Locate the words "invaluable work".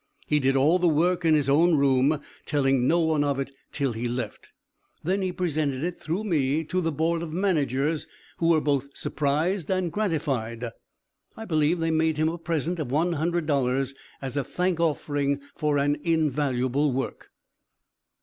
16.03-17.29